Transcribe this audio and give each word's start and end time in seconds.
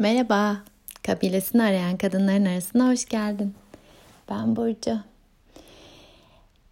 Merhaba, 0.00 0.56
kabilesini 1.02 1.62
arayan 1.62 1.96
kadınların 1.96 2.44
arasına 2.44 2.88
hoş 2.88 3.04
geldin. 3.04 3.54
Ben 4.30 4.56
Burcu. 4.56 4.98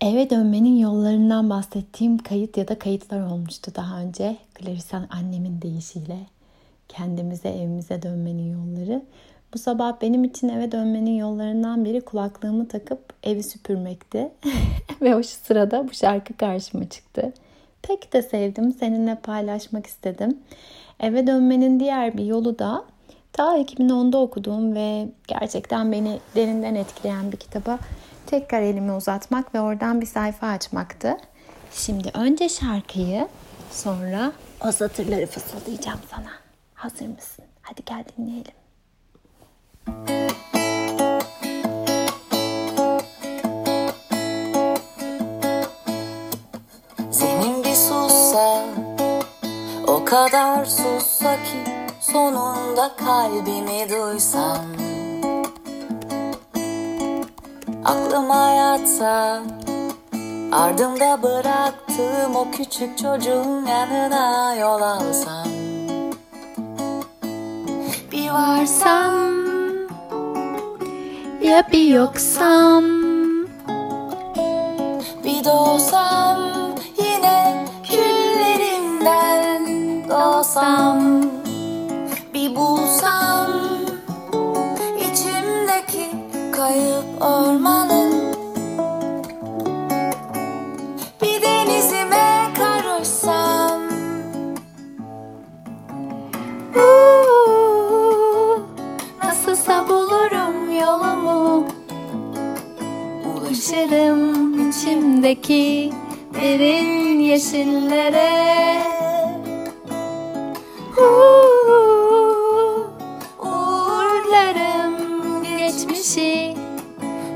Eve 0.00 0.30
dönmenin 0.30 0.76
yollarından 0.76 1.50
bahsettiğim 1.50 2.18
kayıt 2.18 2.56
ya 2.56 2.68
da 2.68 2.78
kayıtlar 2.78 3.20
olmuştu 3.20 3.72
daha 3.76 4.00
önce. 4.00 4.36
Clarice'an 4.58 5.06
annemin 5.10 5.62
deyişiyle 5.62 6.18
kendimize 6.88 7.48
evimize 7.48 8.02
dönmenin 8.02 8.52
yolları. 8.52 9.02
Bu 9.54 9.58
sabah 9.58 10.00
benim 10.00 10.24
için 10.24 10.48
eve 10.48 10.72
dönmenin 10.72 11.16
yollarından 11.16 11.84
biri 11.84 12.00
kulaklığımı 12.00 12.68
takıp 12.68 13.12
evi 13.22 13.42
süpürmekti. 13.42 14.28
Ve 15.00 15.16
o 15.16 15.22
sırada 15.22 15.88
bu 15.88 15.94
şarkı 15.94 16.36
karşıma 16.36 16.88
çıktı. 16.88 17.32
Pek 17.82 18.12
de 18.12 18.22
sevdim, 18.22 18.72
seninle 18.72 19.14
paylaşmak 19.14 19.86
istedim. 19.86 20.38
Eve 21.00 21.26
dönmenin 21.26 21.80
diğer 21.80 22.18
bir 22.18 22.24
yolu 22.24 22.58
da 22.58 22.84
ta 23.38 23.58
2010'da 23.58 24.18
okuduğum 24.18 24.74
ve 24.74 25.08
gerçekten 25.28 25.92
beni 25.92 26.20
derinden 26.34 26.74
etkileyen 26.74 27.32
bir 27.32 27.36
kitaba 27.36 27.78
tekrar 28.26 28.62
elimi 28.62 28.92
uzatmak 28.92 29.54
ve 29.54 29.60
oradan 29.60 30.00
bir 30.00 30.06
sayfa 30.06 30.46
açmaktı. 30.46 31.16
Şimdi 31.72 32.10
önce 32.14 32.48
şarkıyı 32.48 33.28
sonra 33.70 34.32
o 34.66 34.72
satırları 34.72 35.26
fısıldayacağım 35.26 35.98
sana. 36.10 36.30
Hazır 36.74 37.06
mısın? 37.06 37.44
Hadi 37.62 37.82
gel 37.86 38.04
dinleyelim. 38.16 38.52
Senin 47.10 47.64
bir 47.64 47.74
sussa 47.74 48.64
O 49.86 50.04
kadar 50.04 50.64
sussa 50.64 51.36
ki 51.36 51.77
Sonunda 52.00 52.90
kalbimi 52.96 53.88
duysan 53.90 54.64
Aklıma 57.84 58.50
yatsa 58.50 59.42
Ardımda 60.52 61.22
bıraktığım 61.22 62.36
o 62.36 62.50
küçük 62.50 62.98
çocuğun 62.98 63.66
yanına 63.66 64.54
yol 64.54 64.80
alsam 64.80 65.48
Bir 68.12 68.30
varsam 68.30 69.14
Ya 71.42 71.68
bir 71.72 71.88
yoksam 71.88 72.84
Bir 75.24 75.44
doğsam 75.44 76.38
yine 76.98 77.64
küllerinden 77.84 79.64
doğsam 80.08 81.37
içimdeki 105.38 105.90
derin 106.34 107.20
yeşillere 107.20 108.82
Uğurlarım 113.38 114.94
geçmişi 115.42 116.54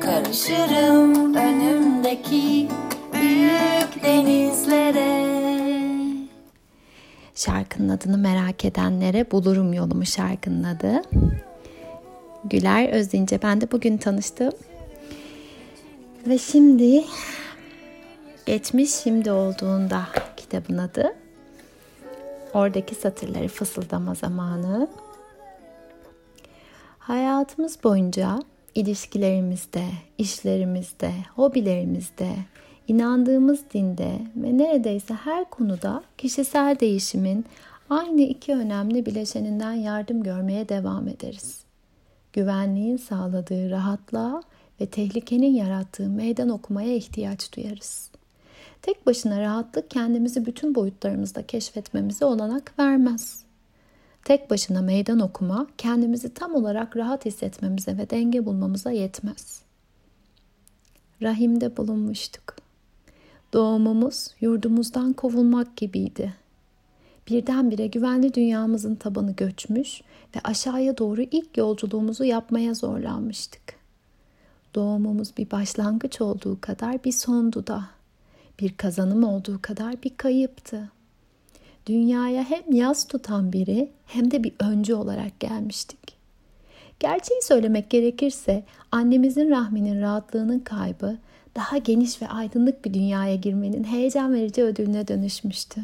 Karışırım 0.00 1.34
önümdeki 1.34 2.68
büyük 3.12 4.04
denizlere 4.04 5.26
Şarkının 7.34 7.88
adını 7.88 8.18
merak 8.18 8.64
edenlere 8.64 9.30
bulurum 9.30 9.72
yolumu 9.72 10.06
şarkının 10.06 10.64
adı. 10.64 11.02
Güler 12.44 12.88
Özdince 12.88 13.42
ben 13.42 13.60
de 13.60 13.72
bugün 13.72 13.96
tanıştım. 13.96 14.52
Ve 16.26 16.38
şimdi 16.38 17.04
geçmiş 18.46 18.90
şimdi 18.90 19.30
olduğunda 19.30 20.06
kitabın 20.36 20.78
adı. 20.78 21.14
Oradaki 22.54 22.94
satırları 22.94 23.48
fısıldama 23.48 24.14
zamanı. 24.14 24.88
Hayatımız 26.98 27.84
boyunca 27.84 28.38
ilişkilerimizde, 28.74 29.84
işlerimizde, 30.18 31.12
hobilerimizde, 31.34 32.32
inandığımız 32.88 33.60
dinde 33.74 34.12
ve 34.36 34.58
neredeyse 34.58 35.14
her 35.14 35.50
konuda 35.50 36.02
kişisel 36.18 36.76
değişimin 36.80 37.44
aynı 37.90 38.20
iki 38.20 38.52
önemli 38.52 39.06
bileşeninden 39.06 39.72
yardım 39.72 40.22
görmeye 40.22 40.68
devam 40.68 41.08
ederiz. 41.08 41.60
Güvenliğin 42.32 42.96
sağladığı 42.96 43.70
rahatlığa 43.70 44.42
ve 44.80 44.86
tehlikenin 44.86 45.54
yarattığı 45.54 46.08
meydan 46.08 46.48
okumaya 46.48 46.94
ihtiyaç 46.94 47.56
duyarız. 47.56 48.15
Tek 48.86 49.06
başına 49.06 49.40
rahatlık 49.40 49.90
kendimizi 49.90 50.46
bütün 50.46 50.74
boyutlarımızda 50.74 51.46
keşfetmemize 51.46 52.24
olanak 52.24 52.78
vermez. 52.78 53.44
Tek 54.24 54.50
başına 54.50 54.82
meydan 54.82 55.20
okuma 55.20 55.66
kendimizi 55.78 56.34
tam 56.34 56.54
olarak 56.54 56.96
rahat 56.96 57.24
hissetmemize 57.24 57.98
ve 57.98 58.10
denge 58.10 58.46
bulmamıza 58.46 58.90
yetmez. 58.90 59.62
Rahimde 61.22 61.76
bulunmuştuk. 61.76 62.56
Doğumumuz 63.52 64.28
yurdumuzdan 64.40 65.12
kovulmak 65.12 65.76
gibiydi. 65.76 66.34
Birdenbire 67.28 67.86
güvenli 67.86 68.34
dünyamızın 68.34 68.94
tabanı 68.94 69.32
göçmüş 69.32 70.00
ve 70.36 70.40
aşağıya 70.44 70.98
doğru 70.98 71.22
ilk 71.22 71.56
yolculuğumuzu 71.56 72.24
yapmaya 72.24 72.74
zorlanmıştık. 72.74 73.76
Doğumumuz 74.74 75.36
bir 75.36 75.50
başlangıç 75.50 76.20
olduğu 76.20 76.60
kadar 76.60 77.04
bir 77.04 77.12
sondu 77.12 77.66
da, 77.66 77.95
bir 78.60 78.76
kazanım 78.76 79.24
olduğu 79.24 79.62
kadar 79.62 80.02
bir 80.02 80.16
kayıptı. 80.16 80.90
Dünyaya 81.86 82.44
hem 82.44 82.72
yaz 82.72 83.08
tutan 83.08 83.52
biri 83.52 83.90
hem 84.06 84.30
de 84.30 84.44
bir 84.44 84.52
öncü 84.58 84.94
olarak 84.94 85.40
gelmiştik. 85.40 86.16
Gerçeği 87.00 87.42
söylemek 87.42 87.90
gerekirse 87.90 88.64
annemizin 88.92 89.50
rahminin 89.50 90.00
rahatlığının 90.00 90.58
kaybı 90.58 91.16
daha 91.56 91.78
geniş 91.78 92.22
ve 92.22 92.28
aydınlık 92.28 92.84
bir 92.84 92.94
dünyaya 92.94 93.34
girmenin 93.34 93.84
heyecan 93.84 94.34
verici 94.34 94.62
ödülüne 94.62 95.08
dönüşmüştü. 95.08 95.80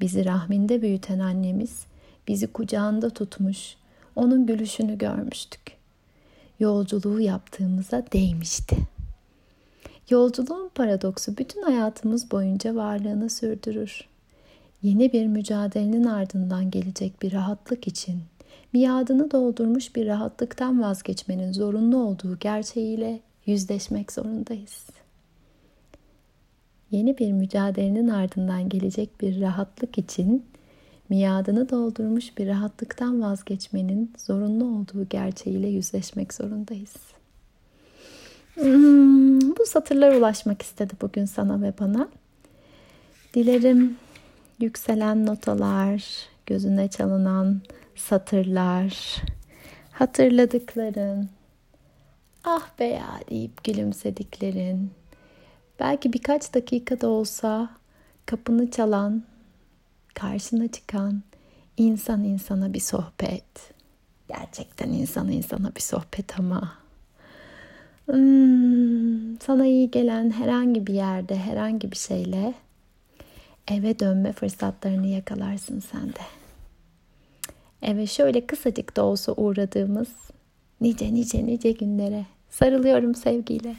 Bizi 0.00 0.24
rahminde 0.24 0.82
büyüten 0.82 1.18
annemiz 1.18 1.86
bizi 2.28 2.46
kucağında 2.46 3.10
tutmuş, 3.10 3.76
onun 4.16 4.46
gülüşünü 4.46 4.98
görmüştük. 4.98 5.60
Yolculuğu 6.60 7.20
yaptığımıza 7.20 8.04
değmişti. 8.12 8.76
Yolculuğun 10.10 10.68
paradoksu 10.74 11.36
bütün 11.36 11.62
hayatımız 11.62 12.30
boyunca 12.30 12.74
varlığını 12.74 13.30
sürdürür. 13.30 14.08
Yeni 14.82 15.12
bir 15.12 15.26
mücadelenin 15.26 16.04
ardından 16.04 16.70
gelecek 16.70 17.22
bir 17.22 17.32
rahatlık 17.32 17.88
için 17.88 18.22
miadını 18.72 19.30
doldurmuş 19.30 19.96
bir 19.96 20.06
rahatlıktan 20.06 20.82
vazgeçmenin 20.82 21.52
zorunlu 21.52 21.96
olduğu 21.96 22.38
gerçeğiyle 22.38 23.20
yüzleşmek 23.46 24.12
zorundayız. 24.12 24.86
Yeni 26.90 27.18
bir 27.18 27.32
mücadelenin 27.32 28.08
ardından 28.08 28.68
gelecek 28.68 29.20
bir 29.20 29.40
rahatlık 29.40 29.98
için 29.98 30.44
miadını 31.08 31.70
doldurmuş 31.70 32.38
bir 32.38 32.46
rahatlıktan 32.46 33.22
vazgeçmenin 33.22 34.12
zorunlu 34.18 34.64
olduğu 34.64 35.08
gerçeğiyle 35.08 35.68
yüzleşmek 35.68 36.34
zorundayız. 36.34 36.96
Hmm, 38.54 39.47
satırlar 39.68 40.14
ulaşmak 40.14 40.62
istedi 40.62 40.94
bugün 41.02 41.24
sana 41.24 41.62
ve 41.62 41.72
bana. 41.80 42.08
Dilerim 43.34 43.96
yükselen 44.60 45.26
notalar, 45.26 46.04
gözüne 46.46 46.88
çalınan 46.88 47.60
satırlar, 47.96 49.16
hatırladıkların, 49.92 51.28
ah 52.44 52.78
be 52.78 52.84
ya 52.84 53.20
deyip 53.30 53.64
gülümsediklerin, 53.64 54.90
belki 55.80 56.12
birkaç 56.12 56.54
dakikada 56.54 57.08
olsa 57.08 57.70
kapını 58.26 58.70
çalan, 58.70 59.22
karşına 60.14 60.68
çıkan 60.68 61.22
insan 61.76 62.24
insana 62.24 62.72
bir 62.72 62.80
sohbet. 62.80 63.74
Gerçekten 64.28 64.88
insan 64.88 65.28
insana 65.28 65.74
bir 65.74 65.80
sohbet 65.80 66.38
ama. 66.38 66.87
Hmm, 68.08 69.40
sana 69.40 69.66
iyi 69.66 69.90
gelen 69.90 70.30
herhangi 70.30 70.86
bir 70.86 70.94
yerde, 70.94 71.36
herhangi 71.36 71.90
bir 71.92 71.96
şeyle 71.96 72.54
eve 73.68 73.98
dönme 73.98 74.32
fırsatlarını 74.32 75.06
yakalarsın 75.06 75.80
sen 75.80 76.08
de. 76.08 76.20
eve 77.82 78.06
şöyle 78.06 78.46
kısacık 78.46 78.96
da 78.96 79.04
olsa 79.04 79.32
uğradığımız 79.32 80.08
nice 80.80 81.14
nice 81.14 81.46
nice 81.46 81.72
günlere 81.72 82.26
sarılıyorum 82.50 83.14
sevgiyle. 83.14 83.76